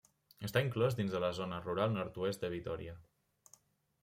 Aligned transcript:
Està 0.47 0.63
inclòs 0.67 0.97
dins 1.01 1.13
de 1.17 1.21
la 1.25 1.29
Zona 1.41 1.59
Rural 1.67 1.93
Nord-oest 1.99 2.47
de 2.47 2.51
Vitòria. 2.55 2.97